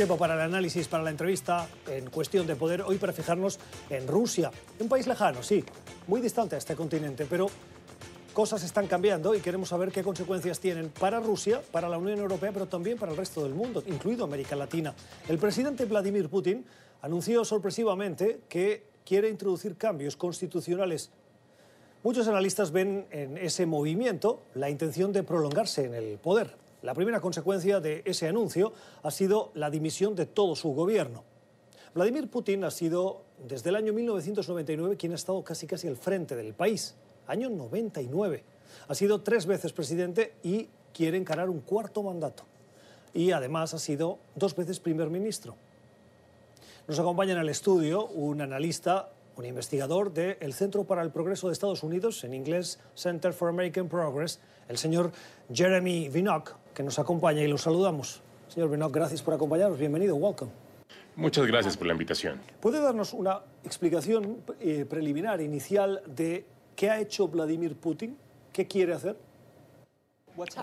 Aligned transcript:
Tiempo 0.00 0.16
para 0.16 0.32
el 0.32 0.40
análisis, 0.40 0.88
para 0.88 1.02
la 1.02 1.10
entrevista 1.10 1.68
en 1.86 2.08
cuestión 2.08 2.46
de 2.46 2.56
poder, 2.56 2.80
hoy 2.80 2.96
para 2.96 3.12
fijarnos 3.12 3.58
en 3.90 4.08
Rusia, 4.08 4.50
un 4.78 4.88
país 4.88 5.06
lejano, 5.06 5.42
sí, 5.42 5.62
muy 6.06 6.22
distante 6.22 6.54
a 6.54 6.58
este 6.58 6.74
continente, 6.74 7.26
pero 7.28 7.48
cosas 8.32 8.62
están 8.64 8.86
cambiando 8.86 9.34
y 9.34 9.40
queremos 9.40 9.68
saber 9.68 9.92
qué 9.92 10.02
consecuencias 10.02 10.58
tienen 10.58 10.88
para 10.88 11.20
Rusia, 11.20 11.60
para 11.70 11.86
la 11.86 11.98
Unión 11.98 12.18
Europea, 12.18 12.50
pero 12.50 12.66
también 12.66 12.96
para 12.96 13.12
el 13.12 13.18
resto 13.18 13.42
del 13.42 13.52
mundo, 13.52 13.82
incluido 13.88 14.24
América 14.24 14.56
Latina. 14.56 14.94
El 15.28 15.36
presidente 15.36 15.84
Vladimir 15.84 16.30
Putin 16.30 16.64
anunció 17.02 17.44
sorpresivamente 17.44 18.40
que 18.48 18.86
quiere 19.04 19.28
introducir 19.28 19.76
cambios 19.76 20.16
constitucionales. 20.16 21.10
Muchos 22.02 22.26
analistas 22.26 22.72
ven 22.72 23.06
en 23.10 23.36
ese 23.36 23.66
movimiento 23.66 24.44
la 24.54 24.70
intención 24.70 25.12
de 25.12 25.24
prolongarse 25.24 25.84
en 25.84 25.92
el 25.92 26.16
poder. 26.16 26.56
La 26.82 26.94
primera 26.94 27.20
consecuencia 27.20 27.80
de 27.80 28.02
ese 28.04 28.26
anuncio 28.28 28.72
ha 29.02 29.10
sido 29.10 29.50
la 29.54 29.70
dimisión 29.70 30.14
de 30.14 30.26
todo 30.26 30.56
su 30.56 30.72
gobierno. 30.72 31.24
Vladimir 31.94 32.30
Putin 32.30 32.64
ha 32.64 32.70
sido 32.70 33.22
desde 33.46 33.70
el 33.70 33.76
año 33.76 33.92
1999 33.92 34.96
quien 34.96 35.12
ha 35.12 35.16
estado 35.16 35.42
casi 35.42 35.66
casi 35.66 35.88
al 35.88 35.96
frente 35.96 36.36
del 36.36 36.54
país. 36.54 36.94
Año 37.26 37.50
99. 37.50 38.44
Ha 38.88 38.94
sido 38.94 39.20
tres 39.20 39.46
veces 39.46 39.72
presidente 39.72 40.34
y 40.42 40.68
quiere 40.94 41.16
encarar 41.16 41.50
un 41.50 41.60
cuarto 41.60 42.02
mandato. 42.02 42.44
Y 43.12 43.32
además 43.32 43.74
ha 43.74 43.78
sido 43.78 44.18
dos 44.34 44.54
veces 44.54 44.80
primer 44.80 45.10
ministro. 45.10 45.56
Nos 46.86 46.98
acompaña 46.98 47.32
en 47.32 47.38
el 47.38 47.48
estudio 47.48 48.06
un 48.06 48.40
analista, 48.40 49.10
un 49.36 49.44
investigador 49.44 50.12
del 50.12 50.52
Centro 50.52 50.84
para 50.84 51.02
el 51.02 51.10
Progreso 51.10 51.48
de 51.48 51.52
Estados 51.52 51.82
Unidos, 51.82 52.24
en 52.24 52.34
inglés 52.34 52.78
Center 52.94 53.32
for 53.32 53.48
American 53.48 53.88
Progress, 53.88 54.40
el 54.68 54.78
señor 54.78 55.12
Jeremy 55.52 56.08
Vinok, 56.08 56.54
que 56.74 56.82
nos 56.82 56.98
acompaña 56.98 57.42
y 57.42 57.48
lo 57.48 57.58
saludamos. 57.58 58.22
Señor 58.48 58.70
Vinok, 58.70 58.92
gracias 58.92 59.22
por 59.22 59.34
acompañarnos. 59.34 59.78
Bienvenido, 59.78 60.16
welcome. 60.16 60.50
Muchas 61.16 61.46
gracias 61.46 61.76
por 61.76 61.86
la 61.86 61.92
invitación. 61.92 62.40
¿Puede 62.60 62.80
darnos 62.80 63.12
una 63.12 63.40
explicación 63.64 64.38
eh, 64.60 64.86
preliminar, 64.88 65.40
inicial, 65.40 66.02
de 66.06 66.46
qué 66.76 66.90
ha 66.90 67.00
hecho 67.00 67.28
Vladimir 67.28 67.76
Putin? 67.76 68.16
¿Qué 68.52 68.66
quiere 68.66 68.94
hacer? 68.94 69.16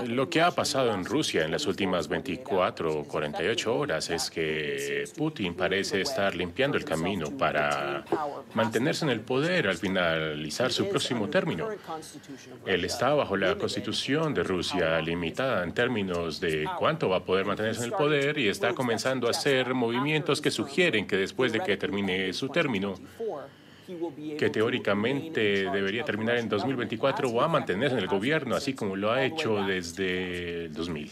Lo 0.08 0.30
que 0.30 0.42
ha 0.42 0.52
pasado 0.52 0.94
en 0.94 1.06
Rusia 1.06 1.46
en 1.46 1.52
las 1.52 1.66
últimas 1.68 2.08
24 2.08 3.00
o 3.00 3.04
48 3.04 3.76
horas 3.76 4.10
es 4.10 4.30
que 4.30 5.04
Putin 5.16 5.56
parece 5.56 6.02
estar 6.02 6.36
limpiando 6.36 6.78
el 6.78 6.86
camino 6.86 7.32
para 7.38 8.04
mantenerse 8.54 9.06
en 9.06 9.12
el 9.12 9.22
poder 9.22 9.68
al 9.68 9.78
finalizar 9.78 10.72
su 10.72 10.88
próximo 10.88 11.30
término. 11.30 11.68
Él 12.66 12.86
está 12.86 13.14
bajo 13.14 13.38
la 13.38 13.56
constitución 13.56 14.34
de 14.34 14.44
Rusia 14.44 15.00
limitada 15.02 15.64
en 15.64 15.74
términos 15.74 16.40
de 16.40 16.68
cuánto 16.78 17.10
va 17.10 17.18
a 17.18 17.24
poder 17.24 17.46
mantenerse 17.46 17.82
en 17.82 17.92
el 17.92 17.94
poder 17.94 18.38
y 18.38 18.48
está 18.48 18.74
comenzando 18.74 19.28
a 19.28 19.32
hacer 19.32 19.74
movimientos 19.74 20.42
que 20.42 20.52
sugieren 20.52 21.08
que 21.08 21.18
después 21.18 21.52
de 21.52 21.60
que 21.60 21.78
termine 21.78 22.34
su 22.34 22.50
término, 22.50 22.96
que 24.38 24.50
teóricamente 24.50 25.70
debería 25.72 26.04
terminar 26.04 26.38
en 26.38 26.50
2024 26.50 27.34
va 27.34 27.46
a 27.46 27.48
mantenerse 27.48 27.96
en 27.96 28.02
el 28.02 28.08
gobierno, 28.08 28.56
así 28.56 28.74
como 28.74 28.96
lo 28.96 29.12
ha 29.12 29.24
hecho 29.24 29.56
desde 29.64 30.66
el 30.66 30.74
2000. 30.74 31.12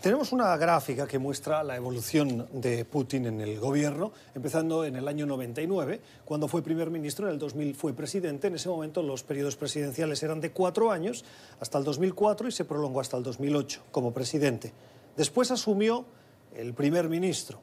Tenemos 0.00 0.32
una 0.32 0.56
gráfica 0.56 1.06
que 1.06 1.18
muestra 1.18 1.62
la 1.62 1.76
evolución 1.76 2.48
de 2.52 2.84
Putin 2.84 3.26
en 3.26 3.40
el 3.40 3.58
gobierno, 3.58 4.12
empezando 4.34 4.84
en 4.84 4.96
el 4.96 5.06
año 5.06 5.26
99, 5.26 6.00
cuando 6.24 6.48
fue 6.48 6.62
primer 6.62 6.90
ministro, 6.90 7.26
en 7.26 7.34
el 7.34 7.38
2000 7.38 7.74
fue 7.74 7.92
presidente. 7.92 8.46
En 8.46 8.54
ese 8.54 8.68
momento 8.68 9.02
los 9.02 9.22
periodos 9.24 9.56
presidenciales 9.56 10.22
eran 10.22 10.40
de 10.40 10.52
cuatro 10.52 10.90
años, 10.90 11.24
hasta 11.60 11.78
el 11.78 11.84
2004 11.84 12.48
y 12.48 12.52
se 12.52 12.64
prolongó 12.64 13.00
hasta 13.00 13.16
el 13.18 13.22
2008 13.22 13.82
como 13.90 14.12
presidente. 14.14 14.72
Después 15.16 15.50
asumió 15.50 16.06
el 16.54 16.72
primer 16.72 17.08
ministro 17.08 17.60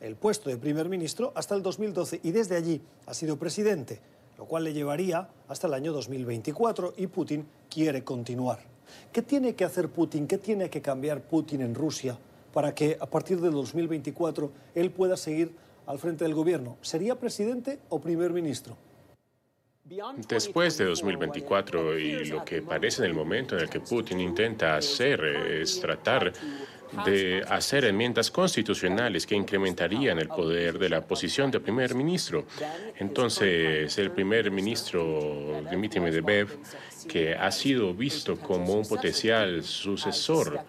el 0.00 0.16
puesto 0.16 0.50
de 0.50 0.56
primer 0.56 0.88
ministro 0.88 1.32
hasta 1.34 1.54
el 1.54 1.62
2012 1.62 2.20
y 2.22 2.32
desde 2.32 2.56
allí 2.56 2.80
ha 3.06 3.14
sido 3.14 3.36
presidente, 3.36 4.00
lo 4.38 4.46
cual 4.46 4.64
le 4.64 4.72
llevaría 4.72 5.28
hasta 5.48 5.66
el 5.66 5.74
año 5.74 5.92
2024 5.92 6.94
y 6.96 7.06
Putin 7.06 7.46
quiere 7.68 8.02
continuar. 8.02 8.60
¿Qué 9.12 9.22
tiene 9.22 9.54
que 9.54 9.64
hacer 9.64 9.88
Putin? 9.88 10.26
¿Qué 10.26 10.38
tiene 10.38 10.70
que 10.70 10.82
cambiar 10.82 11.20
Putin 11.22 11.60
en 11.60 11.74
Rusia 11.74 12.18
para 12.52 12.74
que 12.74 12.96
a 12.98 13.06
partir 13.06 13.40
del 13.40 13.52
2024 13.52 14.50
él 14.74 14.90
pueda 14.90 15.16
seguir 15.16 15.52
al 15.86 15.98
frente 15.98 16.24
del 16.24 16.34
gobierno? 16.34 16.76
¿Sería 16.80 17.14
presidente 17.16 17.78
o 17.88 18.00
primer 18.00 18.32
ministro? 18.32 18.76
Después 20.28 20.78
de 20.78 20.84
2024 20.84 21.98
y 21.98 22.24
lo 22.26 22.44
que 22.44 22.62
parece 22.62 23.02
en 23.02 23.10
el 23.10 23.14
momento 23.14 23.56
en 23.56 23.62
el 23.62 23.68
que 23.68 23.80
Putin 23.80 24.20
intenta 24.20 24.76
hacer 24.76 25.24
es 25.24 25.80
tratar 25.80 26.32
de 27.04 27.44
hacer 27.48 27.84
enmiendas 27.84 28.30
constitucionales 28.30 29.26
que 29.26 29.34
incrementarían 29.34 30.18
el 30.18 30.28
poder 30.28 30.78
de 30.78 30.88
la 30.88 31.00
posición 31.06 31.50
de 31.50 31.60
primer 31.60 31.94
ministro. 31.94 32.46
Entonces, 32.98 33.96
el 33.98 34.10
primer 34.10 34.50
ministro 34.50 35.62
Dmitry 35.70 36.00
Medvedev, 36.00 36.48
que 37.08 37.34
ha 37.34 37.50
sido 37.50 37.94
visto 37.94 38.38
como 38.38 38.74
un 38.74 38.86
potencial 38.86 39.62
sucesor 39.62 40.60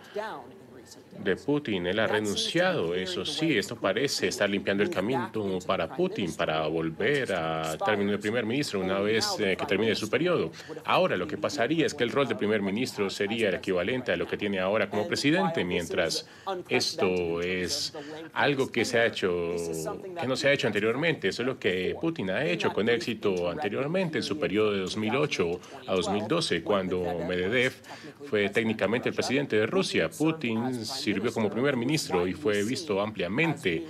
de 1.24 1.36
Putin. 1.36 1.88
Él 1.88 2.00
ha 2.00 2.08
renunciado, 2.08 2.96
eso 2.96 3.26
sí, 3.26 3.58
esto 3.58 3.76
parece 3.76 4.28
estar 4.28 4.50
limpiando 4.50 4.84
el 4.84 4.90
camino 4.90 5.32
para 5.66 5.88
Putin, 5.96 6.34
para 6.36 6.66
volver 6.68 7.34
a 7.34 7.78
término 7.78 8.12
de 8.12 8.18
primer 8.18 8.46
ministro 8.46 8.80
una 8.80 9.00
vez 9.00 9.36
eh, 9.40 9.56
que 9.58 9.66
termine 9.66 9.96
su 9.96 10.10
periodo. 10.10 10.52
Ahora, 10.86 11.18
lo 11.18 11.28
que 11.28 11.38
pasaría 11.38 11.86
es 11.86 11.94
que 11.94 12.04
el 12.04 12.12
rol 12.12 12.28
de 12.28 12.36
primer 12.36 12.62
ministro 12.62 13.10
sería 13.10 13.50
el 13.50 13.56
equivalente 13.56 14.12
a 14.12 14.18
lo 14.18 14.28
que 14.28 14.38
tiene 14.38 14.60
ahora 14.60 14.90
como 14.90 15.08
presidente, 15.08 15.64
mientras 15.64 16.28
esto 16.70 17.42
es 17.42 17.94
algo 18.34 18.72
que 18.72 18.86
se 18.86 19.00
ha 19.00 19.06
hecho, 19.06 19.56
que 20.20 20.28
no 20.28 20.36
se 20.36 20.48
ha 20.48 20.54
hecho 20.54 20.68
anteriormente. 20.68 21.28
Eso 21.30 21.44
es 21.44 21.48
lo 21.48 21.60
que 21.60 21.96
Putin 22.00 22.32
ha 22.32 22.46
hecho 22.46 22.72
con 22.72 22.90
éxito 22.90 23.50
anteriormente 23.50 24.20
en 24.20 24.24
su 24.24 24.40
periodo 24.40 24.74
de 24.74 24.80
2008 24.80 25.60
a 25.88 25.96
2012, 25.96 26.64
cuando 26.64 27.04
Medvedev 27.28 27.74
fue 28.26 28.50
técnicamente 28.50 29.10
el 29.10 29.16
presidente 29.16 29.56
de 29.56 29.66
Rusia. 29.66 30.10
Putin 30.10 30.86
sirvió 31.14 31.34
como 31.34 31.50
primer 31.50 31.76
ministro 31.76 32.26
y 32.26 32.34
fue 32.34 32.64
visto 32.64 33.02
ampliamente 33.02 33.86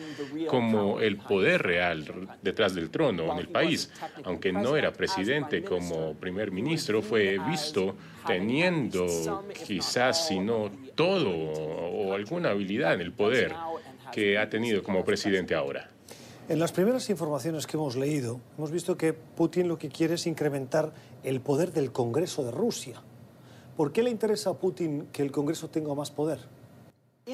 como 0.48 1.00
el 1.00 1.18
poder 1.18 1.62
real 1.62 2.04
detrás 2.42 2.74
del 2.74 2.90
trono 2.90 3.32
en 3.34 3.38
el 3.38 3.48
país. 3.48 3.92
Aunque 4.24 4.52
no 4.52 4.76
era 4.76 4.92
presidente 4.92 5.64
como 5.64 6.16
primer 6.16 6.52
ministro, 6.52 7.02
fue 7.02 7.38
visto 7.48 7.96
teniendo 8.26 9.06
quizás, 9.66 10.28
si 10.28 10.40
no 10.40 10.72
todo 10.96 11.30
o 11.30 12.14
alguna 12.14 12.50
habilidad 12.50 12.96
en 12.96 13.02
el 13.02 13.14
poder 13.14 13.54
que 14.12 14.38
ha 14.38 14.50
tenido 14.50 14.84
como 14.84 15.06
presidente 15.06 15.56
ahora. 15.56 15.90
En 16.50 16.60
las 16.60 16.72
primeras 16.72 17.10
informaciones 17.10 17.66
que 17.68 17.78
hemos 17.78 17.96
leído, 17.96 18.42
hemos 18.58 18.72
visto 18.72 18.98
que 18.98 19.14
Putin 19.14 19.68
lo 19.68 19.78
que 19.78 19.90
quiere 19.90 20.16
es 20.16 20.28
incrementar 20.28 20.92
el 21.24 21.40
poder 21.40 21.72
del 21.72 21.92
Congreso 21.92 22.44
de 22.44 22.52
Rusia. 22.52 23.02
¿Por 23.78 23.94
qué 23.94 24.04
le 24.04 24.10
interesa 24.10 24.50
a 24.50 24.54
Putin 24.56 25.08
que 25.14 25.22
el 25.22 25.32
Congreso 25.32 25.70
tenga 25.70 25.96
más 25.96 26.12
poder? 26.12 26.40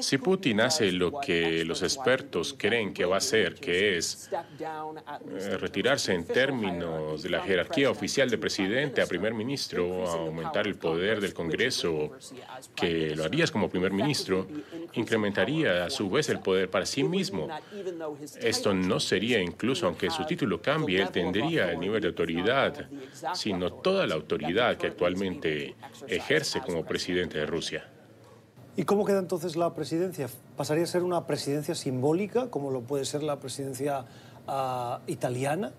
Si 0.00 0.18
Putin 0.18 0.60
hace 0.60 0.92
lo 0.92 1.20
que 1.20 1.64
los 1.64 1.82
expertos 1.82 2.54
creen 2.56 2.92
que 2.92 3.04
va 3.04 3.16
a 3.16 3.18
hacer, 3.18 3.54
que 3.54 3.96
es 3.96 4.30
eh, 4.32 5.56
retirarse 5.56 6.14
en 6.14 6.24
términos 6.26 7.22
de 7.22 7.30
la 7.30 7.40
jerarquía 7.40 7.90
oficial 7.90 8.30
de 8.30 8.38
presidente 8.38 9.02
a 9.02 9.06
primer 9.06 9.34
ministro, 9.34 10.06
aumentar 10.08 10.66
el 10.66 10.76
poder 10.76 11.20
del 11.20 11.34
Congreso, 11.34 12.12
que 12.74 13.14
lo 13.14 13.24
harías 13.24 13.50
como 13.50 13.68
primer 13.68 13.92
ministro, 13.92 14.46
incrementaría 14.94 15.84
a 15.84 15.90
su 15.90 16.08
vez 16.10 16.28
el 16.28 16.40
poder 16.40 16.70
para 16.70 16.86
sí 16.86 17.04
mismo. 17.04 17.48
Esto 18.40 18.74
no 18.74 19.00
sería 19.00 19.40
incluso, 19.40 19.86
aunque 19.86 20.10
su 20.10 20.24
título 20.24 20.60
cambie, 20.60 21.02
él 21.02 21.10
tendría 21.10 21.72
el 21.72 21.80
nivel 21.80 22.02
de 22.02 22.08
autoridad, 22.08 22.88
sino 23.34 23.72
toda 23.72 24.06
la 24.06 24.14
autoridad 24.14 24.76
que 24.76 24.88
actualmente 24.88 25.74
ejerce 26.06 26.60
como 26.60 26.84
presidente 26.84 27.38
de 27.38 27.46
Rusia. 27.46 27.97
¿Y 28.78 28.84
cómo 28.84 29.04
queda 29.04 29.18
entonces 29.18 29.56
la 29.56 29.74
presidencia? 29.74 30.28
¿Pasaría 30.56 30.84
a 30.84 30.86
ser 30.86 31.02
una 31.02 31.26
presidencia 31.26 31.74
simbólica, 31.74 32.48
como 32.48 32.70
lo 32.70 32.80
puede 32.82 33.04
ser 33.04 33.24
la 33.24 33.40
presidencia 33.40 34.04
uh, 34.46 35.02
italiana? 35.08 35.72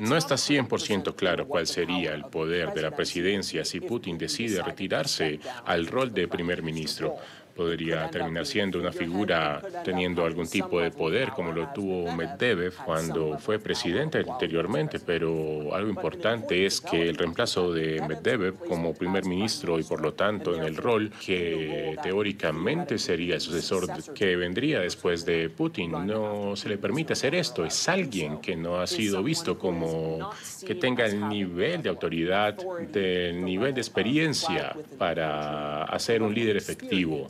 No 0.00 0.16
está 0.16 0.34
100% 0.34 1.14
claro 1.14 1.46
cuál 1.46 1.68
sería 1.68 2.12
el 2.12 2.24
poder 2.24 2.74
de 2.74 2.82
la 2.82 2.90
presidencia 2.90 3.64
si 3.64 3.78
Putin 3.78 4.18
decide 4.18 4.64
retirarse 4.64 5.38
al 5.64 5.86
rol 5.86 6.12
de 6.12 6.26
primer 6.26 6.60
ministro 6.64 7.14
podría 7.56 8.10
terminar 8.10 8.46
siendo 8.46 8.78
una 8.78 8.92
figura 8.92 9.62
teniendo 9.84 10.24
algún 10.24 10.46
tipo 10.46 10.80
de 10.80 10.90
poder 10.90 11.30
como 11.30 11.52
lo 11.52 11.68
tuvo 11.72 12.12
Medvedev 12.12 12.74
cuando 12.84 13.38
fue 13.38 13.58
presidente 13.58 14.18
anteriormente, 14.18 15.00
pero 15.00 15.74
algo 15.74 15.88
importante 15.88 16.66
es 16.66 16.80
que 16.80 17.08
el 17.08 17.16
reemplazo 17.16 17.72
de 17.72 18.00
Medvedev 18.06 18.54
como 18.68 18.94
primer 18.94 19.24
ministro 19.24 19.78
y 19.78 19.82
por 19.82 20.00
lo 20.00 20.12
tanto 20.12 20.54
en 20.54 20.62
el 20.62 20.76
rol 20.76 21.10
que 21.24 21.96
teóricamente 22.02 22.98
sería 22.98 23.36
el 23.36 23.40
sucesor 23.40 23.88
que 24.14 24.36
vendría 24.36 24.80
después 24.80 25.24
de 25.24 25.48
Putin, 25.48 25.92
no 26.06 26.54
se 26.56 26.68
le 26.68 26.78
permite 26.78 27.14
hacer 27.14 27.34
esto. 27.34 27.64
Es 27.64 27.88
alguien 27.88 28.38
que 28.40 28.56
no 28.56 28.80
ha 28.80 28.86
sido 28.86 29.22
visto 29.22 29.58
como 29.58 30.30
que 30.66 30.74
tenga 30.74 31.06
el 31.06 31.28
nivel 31.28 31.82
de 31.82 31.88
autoridad, 31.88 32.56
el 32.94 33.44
nivel 33.44 33.74
de 33.74 33.80
experiencia 33.80 34.76
para 34.98 35.84
hacer 35.84 36.22
un 36.22 36.34
líder 36.34 36.56
efectivo 36.56 37.28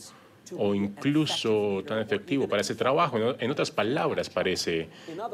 o 0.56 0.74
incluso 0.74 1.82
tan 1.86 1.98
efectivo 1.98 2.48
para 2.48 2.62
ese 2.62 2.74
trabajo. 2.74 3.18
En 3.38 3.50
otras 3.50 3.70
palabras, 3.70 4.30
parece 4.30 4.88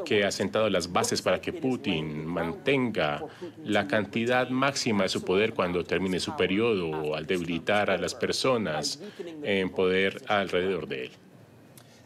que 0.05 0.23
ha 0.23 0.31
sentado 0.31 0.69
las 0.69 0.91
bases 0.91 1.21
para 1.21 1.39
que 1.39 1.53
Putin 1.53 2.25
mantenga 2.25 3.23
la 3.63 3.87
cantidad 3.87 4.49
máxima 4.49 5.03
de 5.03 5.09
su 5.09 5.23
poder 5.23 5.53
cuando 5.53 5.83
termine 5.83 6.19
su 6.19 6.35
periodo, 6.35 7.15
al 7.15 7.25
debilitar 7.25 7.89
a 7.89 7.97
las 7.97 8.15
personas 8.15 8.99
en 9.43 9.69
poder 9.69 10.21
alrededor 10.27 10.87
de 10.87 11.05
él. 11.05 11.11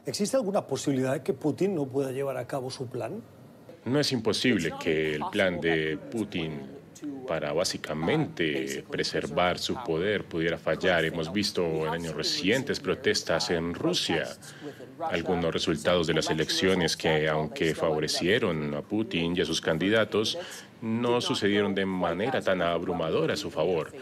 ¿Existe 0.05 0.37
alguna 0.37 0.65
posibilidad 0.65 1.13
de 1.13 1.21
que 1.21 1.33
Putin 1.33 1.75
no 1.75 1.85
pueda 1.85 2.11
llevar 2.11 2.37
a 2.37 2.47
cabo 2.47 2.69
su 2.69 2.87
plan? 2.87 3.21
No 3.83 3.99
es 3.99 4.11
imposible 4.11 4.73
que 4.79 5.15
el 5.15 5.23
plan 5.31 5.59
de 5.59 5.97
Putin 5.97 6.76
para 7.27 7.53
básicamente 7.53 8.83
preservar 8.89 9.59
su 9.59 9.75
poder 9.83 10.23
pudiera 10.25 10.57
fallar. 10.57 11.05
Hemos 11.05 11.31
visto 11.31 11.63
en 11.85 11.89
años 11.89 12.15
recientes 12.15 12.79
protestas 12.79 13.49
en 13.49 13.73
Rusia, 13.73 14.27
algunos 15.11 15.53
resultados 15.53 16.07
de 16.07 16.13
las 16.13 16.29
elecciones 16.29 16.97
que, 16.97 17.27
aunque 17.27 17.75
favorecieron 17.75 18.73
a 18.73 18.81
Putin 18.81 19.35
y 19.35 19.41
a 19.41 19.45
sus 19.45 19.61
candidatos, 19.61 20.37
no 20.81 21.21
sucedieron 21.21 21.73
de 21.75 21.85
manera 21.85 22.41
tan 22.41 22.61
abrumadora 22.61 23.33
a 23.33 23.37
su 23.37 23.51
favor 23.51 23.93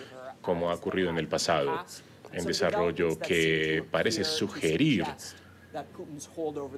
como 0.41 0.69
ha 0.69 0.75
ocurrido 0.75 1.09
en 1.09 1.17
el 1.17 1.27
pasado, 1.27 1.83
en 2.31 2.45
desarrollo 2.45 3.17
que 3.17 3.83
parece 3.89 4.23
sugerir 4.23 5.03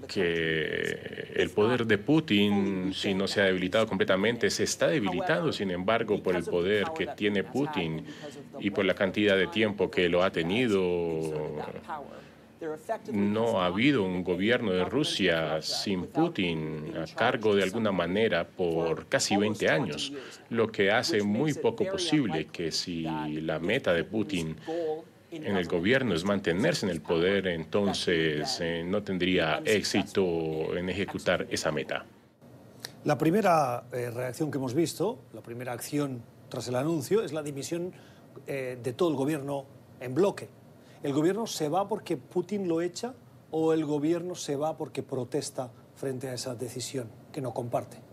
que 0.08 1.34
el 1.36 1.50
poder 1.52 1.86
de 1.86 1.98
Putin, 1.98 2.94
si 2.94 3.14
no 3.14 3.28
se 3.28 3.42
ha 3.42 3.46
debilitado 3.46 3.88
completamente, 3.88 4.50
se 4.50 4.64
está 4.64 4.88
debilitando, 4.88 5.52
sin 5.52 5.72
embargo, 5.72 6.22
por 6.22 6.36
el 6.36 6.44
poder 6.44 6.88
que 6.98 7.08
tiene 7.08 7.44
Putin 7.44 8.06
y 8.60 8.72
por 8.72 8.86
la 8.86 8.96
cantidad 8.96 9.38
de 9.38 9.48
tiempo 9.48 9.92
que 9.92 10.10
lo 10.10 10.24
ha 10.24 10.32
tenido. 10.32 11.22
No 13.12 13.62
ha 13.62 13.68
habido 13.68 14.04
un 14.04 14.24
gobierno 14.24 14.72
de 14.72 14.84
Rusia 14.84 15.62
sin 15.62 16.08
Putin 16.08 16.92
a 16.98 17.06
cargo 17.14 17.56
de 17.56 17.62
alguna 17.62 17.92
manera 17.92 18.48
por 18.48 19.06
casi 19.06 19.38
20 19.38 19.70
años, 19.70 20.12
lo 20.50 20.72
que 20.72 20.90
hace 20.92 21.22
muy 21.22 21.54
poco 21.54 21.86
posible 21.86 22.48
que 22.48 22.72
si 22.72 23.04
la 23.42 23.60
meta 23.60 23.94
de 23.94 24.04
Putin 24.04 24.56
en 25.32 25.58
el 25.58 25.68
gobierno 25.68 26.14
es 26.16 26.24
mantenerse 26.24 26.86
en 26.86 26.92
el 26.92 27.02
poder, 27.02 27.48
entonces 27.48 28.60
eh, 28.62 28.84
no 28.86 29.04
tendría 29.04 29.62
éxito 29.66 30.76
en 30.76 30.90
ejecutar 30.90 31.48
esa 31.50 31.72
meta. 31.72 32.06
La 33.04 33.18
primera 33.18 33.86
eh, 33.92 34.10
reacción 34.10 34.52
que 34.52 34.58
hemos 34.58 34.74
visto, 34.74 35.20
la 35.34 35.42
primera 35.42 35.74
acción 35.74 36.22
tras 36.50 36.68
el 36.68 36.76
anuncio, 36.76 37.24
es 37.24 37.34
la 37.34 37.44
dimisión 37.44 37.92
eh, 38.46 38.78
de 38.82 38.94
todo 38.94 39.10
el 39.10 39.16
gobierno 39.16 39.66
en 40.00 40.14
bloque. 40.14 40.50
¿El 41.04 41.14
gobierno 41.14 41.46
se 41.46 41.70
va 41.70 41.88
porque 41.88 42.18
Putin 42.18 42.68
lo 42.68 42.82
echa 42.82 43.14
o 43.52 43.74
el 43.74 43.86
gobierno 43.86 44.36
se 44.36 44.56
va 44.56 44.78
porque 44.78 45.04
protesta 45.04 45.72
frente 45.96 46.30
a 46.30 46.34
esa 46.34 46.56
decisión 46.56 47.10
que 47.32 47.42
no 47.42 47.54
comparte? 47.54 48.07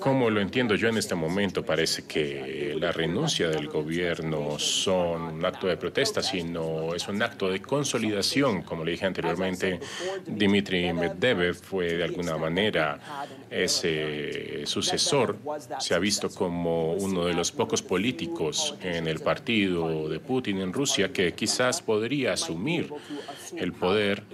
Como 0.00 0.28
lo 0.28 0.42
entiendo 0.42 0.74
yo 0.74 0.88
en 0.88 0.98
este 0.98 1.14
momento, 1.14 1.64
parece 1.64 2.04
que 2.06 2.76
la 2.78 2.92
renuncia 2.92 3.48
del 3.48 3.68
gobierno 3.68 4.58
son 4.58 5.22
un 5.22 5.44
acto 5.44 5.68
de 5.68 5.78
protesta, 5.78 6.22
sino 6.22 6.94
es 6.94 7.08
un 7.08 7.22
acto 7.22 7.48
de 7.48 7.62
consolidación. 7.62 8.60
Como 8.60 8.84
le 8.84 8.90
dije 8.92 9.06
anteriormente, 9.06 9.80
Dmitry 10.26 10.92
Medvedev 10.92 11.54
fue 11.54 11.94
de 11.94 12.04
alguna 12.04 12.36
manera 12.36 13.00
ese 13.48 14.66
sucesor. 14.66 15.38
Se 15.78 15.94
ha 15.94 15.98
visto 15.98 16.28
como 16.28 16.92
uno 16.92 17.24
de 17.24 17.32
los 17.32 17.50
pocos 17.50 17.80
políticos 17.80 18.74
en 18.82 19.06
el 19.06 19.20
partido 19.20 20.10
de 20.10 20.20
Putin 20.20 20.58
en 20.58 20.74
Rusia 20.74 21.10
que 21.10 21.32
quizás 21.32 21.80
podría 21.80 22.34
asumir 22.34 22.92
el 23.56 23.72
poder 23.72 24.24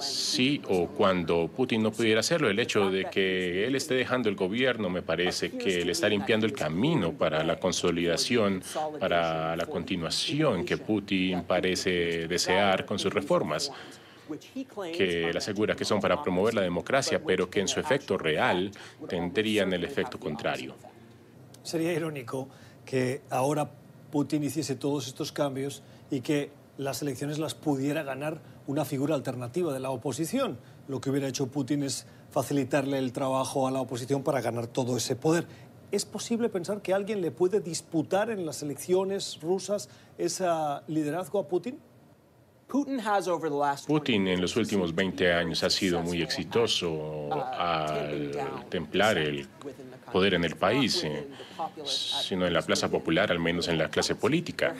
sí 0.00 0.60
o 0.68 0.88
cuando 0.88 1.48
Putin 1.48 1.82
no 1.82 1.92
pudiera 1.92 2.20
hacerlo. 2.20 2.50
El 2.50 2.58
hecho 2.58 2.90
de 2.90 3.06
que 3.06 3.66
él 3.66 3.74
esté 3.74 3.94
dejando 3.94 4.28
el 4.28 4.36
gobierno 4.36 4.90
me 4.90 5.02
parece 5.02 5.50
que 5.50 5.84
le 5.84 5.92
está 5.92 6.08
limpiando 6.08 6.46
el 6.46 6.52
camino 6.52 7.12
para 7.12 7.44
la 7.44 7.58
consolidación, 7.58 8.62
para 8.98 9.56
la 9.56 9.66
continuación 9.66 10.64
que 10.64 10.76
Putin 10.76 11.42
parece 11.42 12.26
desear 12.28 12.84
con 12.84 12.98
sus 12.98 13.12
reformas 13.12 13.72
que 14.96 15.30
él 15.30 15.36
asegura 15.36 15.74
que 15.74 15.84
son 15.84 16.00
para 16.00 16.22
promover 16.22 16.54
la 16.54 16.62
democracia, 16.62 17.20
pero 17.24 17.50
que 17.50 17.60
en 17.60 17.68
su 17.68 17.80
efecto 17.80 18.16
real 18.16 18.70
tendrían 19.08 19.72
el 19.72 19.84
efecto 19.84 20.18
contrario. 20.20 20.74
Sería 21.62 21.92
irónico 21.92 22.48
que 22.84 23.22
ahora 23.30 23.70
Putin 24.10 24.44
hiciese 24.44 24.76
todos 24.76 25.06
estos 25.06 25.32
cambios 25.32 25.82
y 26.10 26.20
que 26.20 26.50
las 26.78 27.02
elecciones 27.02 27.38
las 27.38 27.54
pudiera 27.54 28.02
ganar 28.02 28.40
una 28.70 28.84
figura 28.84 29.16
alternativa 29.16 29.72
de 29.72 29.80
la 29.80 29.90
oposición. 29.90 30.56
Lo 30.86 31.00
que 31.00 31.10
hubiera 31.10 31.26
hecho 31.26 31.48
Putin 31.48 31.82
es 31.82 32.06
facilitarle 32.30 32.98
el 32.98 33.12
trabajo 33.12 33.66
a 33.66 33.72
la 33.72 33.80
oposición 33.80 34.22
para 34.22 34.40
ganar 34.40 34.68
todo 34.68 34.96
ese 34.96 35.16
poder. 35.16 35.48
¿Es 35.90 36.04
posible 36.04 36.48
pensar 36.48 36.80
que 36.80 36.94
alguien 36.94 37.20
le 37.20 37.32
puede 37.32 37.58
disputar 37.58 38.30
en 38.30 38.46
las 38.46 38.62
elecciones 38.62 39.40
rusas 39.42 39.88
ese 40.18 40.46
liderazgo 40.86 41.40
a 41.40 41.48
Putin? 41.48 41.80
Putin 43.86 44.28
en 44.28 44.40
los 44.40 44.56
últimos 44.56 44.94
20 44.94 45.32
años 45.32 45.64
ha 45.64 45.70
sido 45.70 46.00
muy 46.00 46.22
exitoso 46.22 47.28
al 47.32 48.30
templar 48.68 49.18
el 49.18 49.46
poder 50.12 50.34
en 50.34 50.44
el 50.44 50.56
país, 50.56 51.02
eh, 51.04 51.26
sino 51.84 52.46
en 52.46 52.52
la 52.52 52.62
plaza 52.62 52.88
popular, 52.88 53.30
al 53.30 53.38
menos 53.38 53.68
en 53.68 53.78
la 53.78 53.88
clase 53.88 54.14
política. 54.14 54.74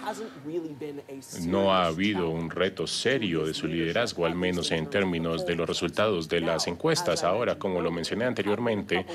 No 1.46 1.74
ha 1.74 1.86
habido 1.86 2.30
un 2.30 2.50
reto 2.50 2.86
serio 2.86 3.44
de 3.44 3.54
su 3.54 3.66
liderazgo, 3.66 4.26
al 4.26 4.34
menos 4.34 4.70
en 4.70 4.88
términos 4.88 5.46
de 5.46 5.54
los 5.56 5.68
resultados 5.68 6.28
de 6.28 6.40
las 6.40 6.66
encuestas. 6.66 7.24
Ahora, 7.24 7.58
como 7.58 7.80
lo 7.80 7.90
mencioné 7.90 8.24
anteriormente, 8.24 9.06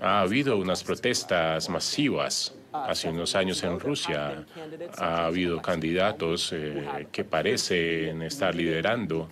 ha 0.00 0.20
habido 0.20 0.56
unas 0.56 0.82
protestas 0.84 1.68
masivas 1.68 2.54
hace 2.72 3.08
unos 3.08 3.34
años 3.34 3.62
en 3.62 3.78
Rusia 3.78 4.44
ha 4.98 5.26
habido 5.26 5.60
candidatos 5.60 6.52
eh, 6.52 7.06
que 7.10 7.24
parecen 7.24 8.22
estar 8.22 8.54
liderando 8.54 9.28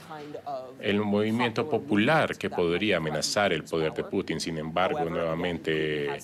el 0.81 1.01
movimiento 1.01 1.69
popular 1.69 2.37
que 2.37 2.51
podría 2.51 2.99
amenazar 2.99 3.53
el 3.53 3.65
poder 3.65 3.93
de 3.93 4.05
Putin. 4.05 4.41
Sin 4.41 4.59
embargo, 4.59 5.05
nuevamente, 5.09 6.19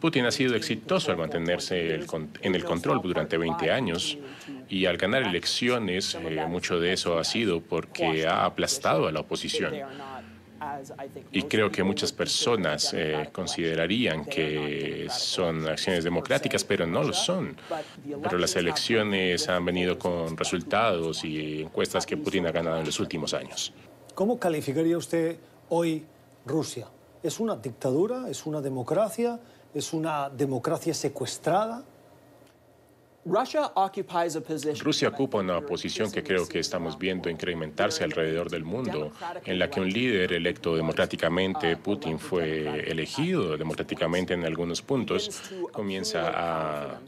Putin 0.00 0.26
ha 0.26 0.30
sido 0.30 0.54
exitoso 0.54 1.10
al 1.10 1.18
mantenerse 1.18 1.94
en 1.94 2.54
el 2.54 2.64
control 2.64 3.00
durante 3.02 3.36
20 3.36 3.70
años 3.70 4.18
y 4.68 4.86
al 4.86 4.96
ganar 4.96 5.22
elecciones, 5.22 6.14
eh, 6.14 6.44
mucho 6.46 6.78
de 6.78 6.92
eso 6.92 7.18
ha 7.18 7.24
sido 7.24 7.60
porque 7.60 8.26
ha 8.26 8.44
aplastado 8.44 9.08
a 9.08 9.12
la 9.12 9.20
oposición. 9.20 9.74
Y 11.32 11.42
creo 11.44 11.70
que 11.70 11.82
muchas 11.82 12.12
personas 12.12 12.92
eh, 12.92 13.28
considerarían 13.32 14.24
que 14.24 15.06
son 15.10 15.66
acciones 15.66 16.04
democráticas, 16.04 16.64
pero 16.64 16.86
no 16.86 17.02
lo 17.02 17.12
son. 17.12 17.56
Pero 18.22 18.38
las 18.38 18.56
elecciones 18.56 19.48
han 19.48 19.64
venido 19.64 19.98
con 19.98 20.36
resultados 20.36 21.24
y 21.24 21.62
encuestas 21.62 22.04
que 22.04 22.16
Putin 22.16 22.46
ha 22.46 22.52
ganado 22.52 22.78
en 22.78 22.86
los 22.86 23.00
últimos 23.00 23.32
años. 23.34 23.72
¿Cómo 24.14 24.38
calificaría 24.38 24.98
usted 24.98 25.38
hoy 25.70 26.04
Rusia? 26.44 26.86
¿Es 27.22 27.40
una 27.40 27.56
dictadura? 27.56 28.28
¿Es 28.28 28.46
una 28.46 28.60
democracia? 28.60 29.38
¿Es 29.72 29.92
una 29.92 30.28
democracia 30.28 30.92
secuestrada? 30.92 31.84
Rusia 33.24 35.08
ocupa 35.08 35.38
una 35.38 35.60
posición 35.60 36.10
que 36.10 36.22
creo 36.22 36.48
que 36.48 36.58
estamos 36.58 36.98
viendo 36.98 37.28
incrementarse 37.28 38.02
alrededor 38.02 38.48
del 38.48 38.64
mundo, 38.64 39.12
en 39.44 39.58
la 39.58 39.68
que 39.68 39.80
un 39.80 39.90
líder 39.90 40.32
electo 40.32 40.74
democráticamente, 40.74 41.76
Putin, 41.76 42.18
fue 42.18 42.90
elegido 42.90 43.58
democráticamente 43.58 44.32
en 44.32 44.44
algunos 44.44 44.80
puntos, 44.80 45.42
comienza 45.70 46.30
a 46.30 46.98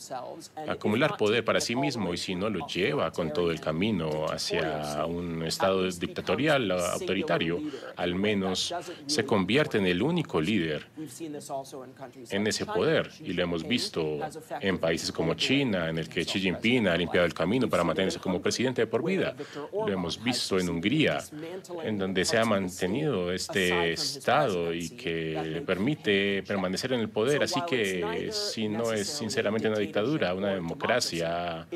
acumular 0.68 1.16
poder 1.16 1.46
para 1.46 1.60
sí 1.60 1.74
mismo 1.74 2.12
y 2.12 2.18
si 2.18 2.34
no 2.34 2.50
lo 2.50 2.66
lleva 2.66 3.10
con 3.10 3.32
todo 3.32 3.50
el 3.50 3.60
camino 3.60 4.26
hacia 4.26 5.06
un 5.06 5.42
estado 5.44 5.90
dictatorial, 5.90 6.70
autoritario, 6.72 7.58
al 7.96 8.14
menos 8.14 8.74
se 9.06 9.24
convierte 9.24 9.78
en 9.78 9.86
el 9.86 10.02
único 10.02 10.42
líder 10.42 10.88
en 12.30 12.46
ese 12.46 12.66
poder. 12.66 13.10
Y 13.20 13.32
lo 13.32 13.42
hemos 13.42 13.66
visto 13.66 14.18
en 14.60 14.78
países 14.78 15.10
como 15.10 15.34
China, 15.34 15.88
en 15.88 15.98
el 15.98 16.01
que 16.08 16.24
Xi 16.24 16.40
Jinping 16.40 16.88
ha 16.88 16.96
limpiado 16.96 17.26
el 17.26 17.34
camino 17.34 17.68
para 17.68 17.84
mantenerse 17.84 18.18
como 18.18 18.40
presidente 18.40 18.82
de 18.82 18.86
por 18.86 19.04
vida. 19.04 19.34
Lo 19.72 19.88
hemos 19.88 20.22
visto 20.22 20.58
en 20.58 20.68
Hungría, 20.68 21.22
en 21.84 21.98
donde 21.98 22.24
se 22.24 22.38
ha 22.38 22.44
mantenido 22.44 23.32
este 23.32 23.92
Estado 23.92 24.72
y 24.72 24.90
que 24.90 25.40
le 25.42 25.60
permite 25.62 26.42
permanecer 26.42 26.92
en 26.92 27.00
el 27.00 27.08
poder. 27.08 27.42
Así 27.42 27.60
que 27.68 28.30
si 28.32 28.68
no 28.68 28.92
es 28.92 29.08
sinceramente 29.08 29.68
una 29.68 29.78
dictadura, 29.78 30.34
una 30.34 30.48
democracia, 30.48 31.66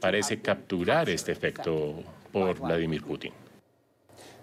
parece 0.00 0.40
capturar 0.40 1.08
este 1.08 1.32
efecto 1.32 2.02
por 2.32 2.58
Vladimir 2.60 3.02
Putin. 3.02 3.32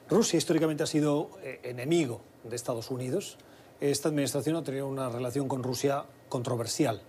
Rusia 0.10 0.38
históricamente 0.38 0.84
ha 0.84 0.88
sido 0.88 1.32
eh, 1.42 1.62
enemigo 1.64 2.22
de 2.44 2.56
Estados 2.56 2.92
Unidos. 2.92 3.38
Esta 3.80 4.10
administración 4.10 4.58
ha 4.58 4.64
tenido 4.64 4.88
una 4.88 5.10
relación 5.10 5.48
con 5.48 5.64
Rusia 5.64 6.04
controversial. 6.28 7.02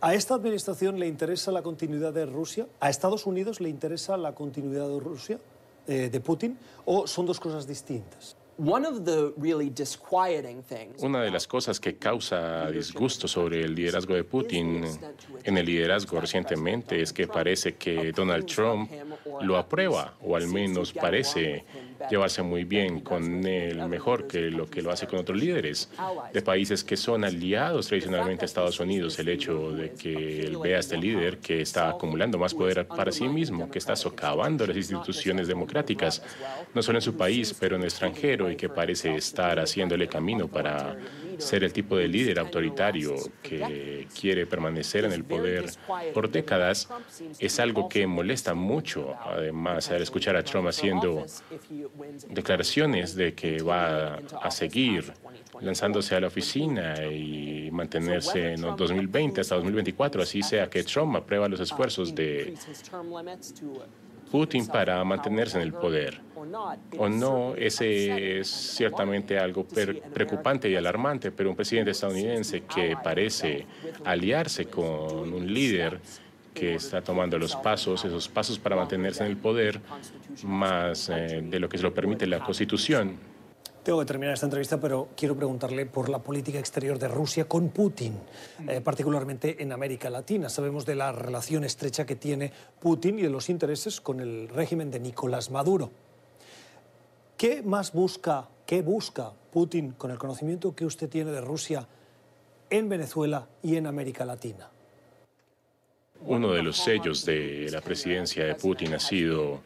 ¿A 0.00 0.14
esta 0.14 0.34
administración 0.34 1.00
le 1.00 1.08
interesa 1.08 1.50
la 1.50 1.62
continuidad 1.62 2.12
de 2.12 2.24
Rusia? 2.24 2.68
¿A 2.78 2.88
Estados 2.88 3.26
Unidos 3.26 3.60
le 3.60 3.68
interesa 3.68 4.16
la 4.16 4.32
continuidad 4.32 4.88
de 4.88 5.00
Rusia, 5.00 5.40
eh, 5.88 6.08
de 6.08 6.20
Putin? 6.20 6.56
¿O 6.84 7.08
son 7.08 7.26
dos 7.26 7.40
cosas 7.40 7.66
distintas? 7.66 8.37
Una 10.98 11.22
de 11.22 11.30
las 11.30 11.46
cosas 11.46 11.78
que 11.78 11.96
causa 11.96 12.68
disgusto 12.72 13.28
sobre 13.28 13.62
el 13.62 13.72
liderazgo 13.72 14.14
de 14.14 14.24
Putin 14.24 14.84
en 15.44 15.58
el 15.58 15.64
liderazgo 15.64 16.20
recientemente 16.20 17.00
es 17.00 17.12
que 17.12 17.28
parece 17.28 17.76
que 17.76 18.10
Donald 18.10 18.46
Trump 18.46 18.90
lo 19.42 19.56
aprueba, 19.56 20.14
o 20.22 20.34
al 20.34 20.48
menos 20.48 20.92
parece 20.92 21.64
llevarse 22.10 22.42
muy 22.42 22.64
bien 22.64 23.00
con 23.00 23.46
él, 23.46 23.86
mejor 23.88 24.26
que 24.26 24.50
lo 24.50 24.68
que 24.68 24.82
lo 24.82 24.90
hace 24.90 25.06
con 25.06 25.20
otros 25.20 25.38
líderes 25.38 25.88
de 26.32 26.42
países 26.42 26.82
que 26.82 26.96
son 26.96 27.24
aliados 27.24 27.86
tradicionalmente 27.86 28.44
a 28.44 28.46
Estados 28.46 28.80
Unidos. 28.80 29.20
El 29.20 29.28
hecho 29.28 29.70
de 29.70 29.92
que 29.92 30.40
él 30.40 30.56
vea 30.56 30.78
a 30.78 30.80
este 30.80 30.96
líder 30.96 31.38
que 31.38 31.60
está 31.60 31.90
acumulando 31.90 32.38
más 32.38 32.54
poder 32.54 32.88
para 32.88 33.12
sí 33.12 33.28
mismo, 33.28 33.70
que 33.70 33.78
está 33.78 33.94
socavando 33.94 34.66
las 34.66 34.76
instituciones 34.76 35.46
democráticas, 35.46 36.22
no 36.74 36.82
solo 36.82 36.98
en 36.98 37.02
su 37.02 37.16
país, 37.16 37.54
pero 37.58 37.76
en 37.76 37.82
el 37.82 37.88
extranjero, 37.88 38.47
y 38.50 38.56
que 38.56 38.68
parece 38.68 39.14
estar 39.14 39.58
haciéndole 39.58 40.08
camino 40.08 40.48
para 40.48 40.96
ser 41.38 41.64
el 41.64 41.72
tipo 41.72 41.96
de 41.96 42.08
líder 42.08 42.38
autoritario 42.38 43.14
que 43.42 44.06
quiere 44.18 44.46
permanecer 44.46 45.04
en 45.04 45.12
el 45.12 45.24
poder 45.24 45.66
por 46.12 46.30
décadas 46.30 46.88
es 47.38 47.60
algo 47.60 47.88
que 47.88 48.06
molesta 48.06 48.54
mucho. 48.54 49.14
Además, 49.24 49.90
al 49.90 50.02
escuchar 50.02 50.36
a 50.36 50.42
Trump 50.42 50.68
haciendo 50.68 51.24
declaraciones 52.28 53.14
de 53.14 53.34
que 53.34 53.62
va 53.62 54.18
a 54.42 54.50
seguir 54.50 55.12
lanzándose 55.60 56.14
a 56.14 56.20
la 56.20 56.26
oficina 56.26 57.04
y 57.06 57.70
mantenerse 57.70 58.54
en 58.54 58.62
2020 58.62 59.40
hasta 59.40 59.54
2024, 59.56 60.22
así 60.22 60.42
sea 60.42 60.68
que 60.68 60.82
Trump 60.82 61.16
aprueba 61.16 61.48
los 61.48 61.60
esfuerzos 61.60 62.14
de 62.14 62.54
Putin 64.30 64.66
para 64.66 65.02
mantenerse 65.04 65.56
en 65.56 65.62
el 65.62 65.72
poder. 65.72 66.20
O 66.98 67.08
no, 67.08 67.54
ese 67.54 68.40
es 68.40 68.48
ciertamente 68.48 69.38
algo 69.38 69.64
preocupante 69.64 70.68
y 70.68 70.76
alarmante, 70.76 71.32
pero 71.32 71.50
un 71.50 71.56
presidente 71.56 71.90
estadounidense 71.92 72.62
que 72.62 72.96
parece 73.02 73.66
aliarse 74.04 74.66
con 74.66 75.32
un 75.32 75.52
líder 75.52 76.00
que 76.54 76.74
está 76.74 77.02
tomando 77.02 77.38
los 77.38 77.54
pasos, 77.56 78.04
esos 78.04 78.28
pasos 78.28 78.58
para 78.58 78.76
mantenerse 78.76 79.24
en 79.24 79.30
el 79.30 79.36
poder, 79.36 79.80
más 80.42 81.08
eh, 81.08 81.40
de 81.42 81.60
lo 81.60 81.68
que 81.68 81.78
se 81.78 81.84
lo 81.84 81.94
permite 81.94 82.26
la 82.26 82.40
Constitución, 82.40 83.18
tengo 83.88 84.00
que 84.00 84.06
terminar 84.06 84.34
esta 84.34 84.44
entrevista, 84.44 84.78
pero 84.78 85.08
quiero 85.16 85.34
preguntarle 85.34 85.86
por 85.86 86.10
la 86.10 86.18
política 86.18 86.58
exterior 86.58 86.98
de 86.98 87.08
Rusia 87.08 87.46
con 87.46 87.70
Putin, 87.70 88.18
eh, 88.68 88.82
particularmente 88.82 89.62
en 89.62 89.72
América 89.72 90.10
Latina. 90.10 90.50
Sabemos 90.50 90.84
de 90.84 90.94
la 90.94 91.10
relación 91.10 91.64
estrecha 91.64 92.04
que 92.04 92.14
tiene 92.14 92.52
Putin 92.80 93.18
y 93.18 93.22
de 93.22 93.30
los 93.30 93.48
intereses 93.48 94.02
con 94.02 94.20
el 94.20 94.50
régimen 94.50 94.90
de 94.90 95.00
Nicolás 95.00 95.50
Maduro. 95.50 95.90
¿Qué 97.38 97.62
más 97.62 97.92
busca, 97.92 98.48
qué 98.66 98.82
busca 98.82 99.30
Putin 99.52 99.92
con 99.92 100.10
el 100.10 100.18
conocimiento 100.18 100.74
que 100.74 100.84
usted 100.84 101.08
tiene 101.08 101.30
de 101.30 101.40
Rusia 101.40 101.86
en 102.68 102.88
Venezuela 102.88 103.46
y 103.62 103.76
en 103.76 103.86
América 103.86 104.24
Latina? 104.24 104.68
Uno 106.22 106.50
de 106.50 106.64
los 106.64 106.76
sellos 106.78 107.24
de 107.24 107.68
la 107.70 107.80
presidencia 107.80 108.44
de 108.44 108.56
Putin 108.56 108.94
ha 108.94 108.98
sido 108.98 109.60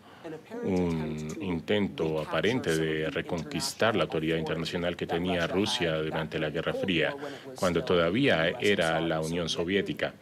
un 0.64 1.34
intento 1.40 2.20
aparente 2.20 2.76
de 2.76 3.08
reconquistar 3.08 3.96
la 3.96 4.02
autoridad 4.02 4.36
internacional 4.36 4.94
que 4.94 5.06
tenía 5.06 5.46
Rusia 5.46 5.96
durante 5.96 6.38
la 6.38 6.50
Guerra 6.50 6.74
Fría, 6.74 7.16
cuando 7.56 7.82
todavía 7.82 8.50
era 8.60 9.00
la 9.00 9.22
Unión 9.22 9.48
Soviética. 9.48 10.12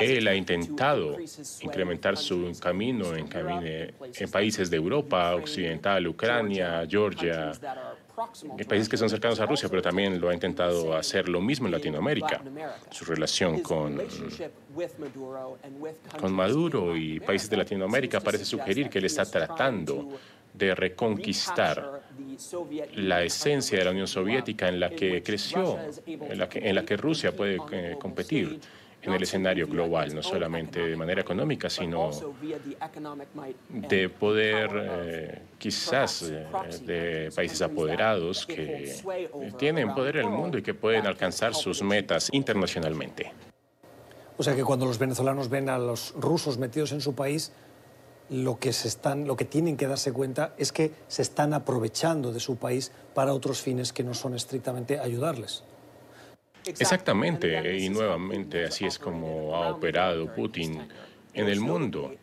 Él 0.00 0.28
ha 0.28 0.34
intentado 0.34 1.16
incrementar 1.60 2.16
su 2.16 2.52
camino 2.60 3.14
en, 3.14 3.28
en 4.14 4.30
países 4.30 4.70
de 4.70 4.76
Europa 4.76 5.34
Occidental, 5.34 6.06
Ucrania, 6.06 6.86
Georgia, 6.88 7.52
en 8.56 8.66
países 8.66 8.88
que 8.88 8.96
son 8.96 9.10
cercanos 9.10 9.40
a 9.40 9.46
Rusia, 9.46 9.68
pero 9.68 9.82
también 9.82 10.20
lo 10.20 10.28
ha 10.28 10.34
intentado 10.34 10.96
hacer 10.96 11.28
lo 11.28 11.40
mismo 11.40 11.66
en 11.66 11.72
Latinoamérica. 11.72 12.40
Su 12.90 13.04
relación 13.04 13.60
con, 13.60 14.00
con 16.20 16.32
Maduro 16.32 16.96
y 16.96 17.18
países 17.20 17.50
de 17.50 17.56
Latinoamérica 17.56 18.20
parece 18.20 18.44
sugerir 18.44 18.88
que 18.88 18.98
él 18.98 19.06
está 19.06 19.24
tratando 19.24 20.08
de 20.52 20.74
reconquistar 20.74 22.02
la 22.94 23.24
esencia 23.24 23.78
de 23.78 23.84
la 23.84 23.90
Unión 23.90 24.06
Soviética 24.06 24.68
en 24.68 24.78
la 24.78 24.90
que 24.90 25.20
creció, 25.22 25.78
en 26.06 26.38
la 26.38 26.48
que, 26.48 26.68
en 26.68 26.74
la 26.76 26.84
que 26.84 26.96
Rusia 26.96 27.34
puede 27.34 27.58
eh, 27.72 27.96
competir 28.00 28.60
en 29.04 29.12
el 29.12 29.22
escenario 29.22 29.66
global, 29.66 30.14
no 30.14 30.22
solamente 30.22 30.80
de 30.80 30.96
manera 30.96 31.20
económica, 31.20 31.68
sino 31.68 32.10
de 33.68 34.08
poder 34.08 34.70
eh, 34.74 35.42
quizás 35.58 36.22
eh, 36.22 36.46
de 36.82 37.30
países 37.34 37.60
apoderados 37.62 38.46
que 38.46 38.96
tienen 39.58 39.94
poder 39.94 40.16
en 40.16 40.26
el 40.26 40.30
mundo 40.30 40.58
y 40.58 40.62
que 40.62 40.74
pueden 40.74 41.06
alcanzar 41.06 41.54
sus 41.54 41.82
metas 41.82 42.28
internacionalmente. 42.32 43.32
O 44.36 44.42
sea 44.42 44.56
que 44.56 44.64
cuando 44.64 44.86
los 44.86 44.98
venezolanos 44.98 45.48
ven 45.48 45.68
a 45.68 45.78
los 45.78 46.12
rusos 46.16 46.58
metidos 46.58 46.92
en 46.92 47.00
su 47.00 47.14
país, 47.14 47.52
lo 48.30 48.58
que, 48.58 48.72
se 48.72 48.88
están, 48.88 49.26
lo 49.26 49.36
que 49.36 49.44
tienen 49.44 49.76
que 49.76 49.86
darse 49.86 50.12
cuenta 50.12 50.54
es 50.56 50.72
que 50.72 50.92
se 51.08 51.22
están 51.22 51.52
aprovechando 51.52 52.32
de 52.32 52.40
su 52.40 52.56
país 52.56 52.90
para 53.14 53.34
otros 53.34 53.60
fines 53.60 53.92
que 53.92 54.02
no 54.02 54.14
son 54.14 54.34
estrictamente 54.34 54.98
ayudarles. 54.98 55.62
Exactamente, 56.66 57.76
y 57.78 57.88
nuevamente 57.88 58.64
así 58.64 58.86
es 58.86 58.98
como 58.98 59.56
ha 59.56 59.70
operado 59.70 60.32
Putin 60.34 60.80
en 61.34 61.48
el 61.48 61.60
mundo, 61.60 62.14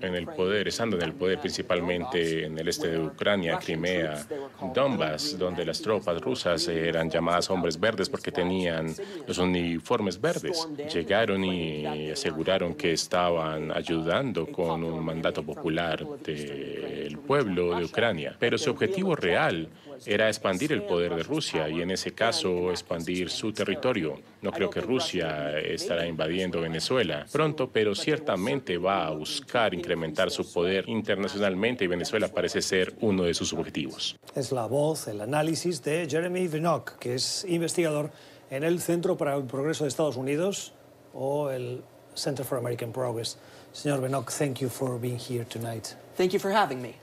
en 0.00 0.14
el 0.14 0.26
poder, 0.26 0.68
estando 0.68 0.96
en 0.96 1.02
el 1.02 1.12
poder 1.12 1.38
principalmente 1.38 2.46
en 2.46 2.58
el 2.58 2.68
este 2.68 2.88
de 2.88 2.98
Ucrania, 2.98 3.58
Crimea, 3.58 4.26
Donbass, 4.74 5.38
donde 5.38 5.64
las 5.66 5.82
tropas 5.82 6.20
rusas 6.22 6.66
eran 6.68 7.10
llamadas 7.10 7.50
hombres 7.50 7.78
verdes 7.78 8.08
porque 8.08 8.32
tenían 8.32 8.94
los 9.26 9.36
uniformes 9.38 10.18
verdes. 10.18 10.66
Llegaron 10.92 11.44
y 11.44 12.10
aseguraron 12.10 12.74
que 12.74 12.92
estaban 12.92 13.70
ayudando 13.70 14.46
con 14.46 14.82
un 14.82 15.04
mandato 15.04 15.42
popular 15.42 16.04
del 16.24 16.87
pueblo 17.28 17.76
de 17.76 17.84
Ucrania. 17.84 18.34
Pero 18.40 18.56
su 18.56 18.70
objetivo 18.70 19.14
real 19.14 19.68
era 20.06 20.28
expandir 20.28 20.72
el 20.72 20.82
poder 20.82 21.14
de 21.14 21.22
Rusia 21.22 21.68
y 21.68 21.82
en 21.82 21.90
ese 21.90 22.12
caso 22.12 22.70
expandir 22.70 23.28
su 23.28 23.52
territorio. 23.52 24.20
No 24.40 24.50
creo 24.50 24.70
que 24.70 24.80
Rusia 24.80 25.58
estará 25.58 26.06
invadiendo 26.06 26.60
Venezuela 26.60 27.26
pronto, 27.30 27.68
pero 27.70 27.94
ciertamente 27.94 28.78
va 28.78 29.06
a 29.06 29.10
buscar 29.10 29.74
incrementar 29.74 30.30
su 30.30 30.50
poder 30.50 30.88
internacionalmente 30.88 31.84
y 31.84 31.88
Venezuela 31.88 32.28
parece 32.28 32.62
ser 32.62 32.94
uno 33.00 33.24
de 33.24 33.34
sus 33.34 33.52
objetivos. 33.52 34.16
Es 34.34 34.50
la 34.50 34.66
voz, 34.66 35.08
el 35.08 35.20
análisis 35.20 35.82
de 35.82 36.06
Jeremy 36.08 36.48
Vinok, 36.48 36.98
que 36.98 37.14
es 37.14 37.44
investigador 37.46 38.10
en 38.50 38.64
el 38.64 38.80
Centro 38.80 39.16
para 39.18 39.36
el 39.36 39.44
Progreso 39.44 39.84
de 39.84 39.88
Estados 39.88 40.16
Unidos 40.16 40.72
o 41.12 41.50
el 41.50 41.82
Center 42.14 42.46
for 42.46 42.58
American 42.58 42.92
Progress. 42.92 43.38
Señor 43.72 44.00
Vinok, 44.00 44.30
thank 44.30 44.58
you 44.60 44.68
for 44.68 44.98
being 44.98 45.18
here 45.18 45.44
tonight. 45.44 45.96
Thank 46.16 46.32
you 46.32 46.40
for 46.40 46.52
having 46.52 46.80
me. 46.80 46.94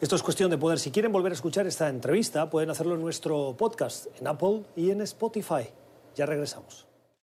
Esto 0.00 0.16
es 0.16 0.22
cuestión 0.22 0.50
de 0.50 0.58
poder. 0.58 0.78
Si 0.78 0.90
quieren 0.90 1.12
volver 1.12 1.32
a 1.32 1.34
escuchar 1.34 1.66
esta 1.66 1.88
entrevista, 1.88 2.50
pueden 2.50 2.70
hacerlo 2.70 2.94
en 2.94 3.00
nuestro 3.00 3.54
podcast, 3.56 4.06
en 4.18 4.26
Apple 4.26 4.64
y 4.76 4.90
en 4.90 5.00
Spotify. 5.02 5.68
Ya 6.14 6.26
regresamos. 6.26 6.93